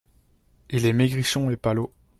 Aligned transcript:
Il 0.71 0.87
est 0.87 0.93
maigrichon 0.93 1.51
et 1.51 1.57
palot. 1.57 1.93